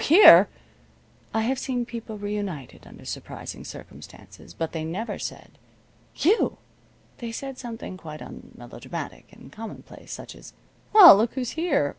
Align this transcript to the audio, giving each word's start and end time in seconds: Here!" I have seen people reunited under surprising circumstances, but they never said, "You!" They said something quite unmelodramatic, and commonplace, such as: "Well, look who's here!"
Here!" 0.03 0.49
I 1.31 1.41
have 1.41 1.59
seen 1.59 1.85
people 1.85 2.17
reunited 2.17 2.87
under 2.87 3.05
surprising 3.05 3.63
circumstances, 3.63 4.51
but 4.55 4.71
they 4.71 4.83
never 4.83 5.19
said, 5.19 5.59
"You!" 6.15 6.57
They 7.19 7.31
said 7.31 7.59
something 7.59 7.97
quite 7.97 8.19
unmelodramatic, 8.19 9.31
and 9.31 9.51
commonplace, 9.51 10.11
such 10.11 10.35
as: 10.35 10.53
"Well, 10.91 11.15
look 11.17 11.33
who's 11.35 11.51
here!" 11.51 11.89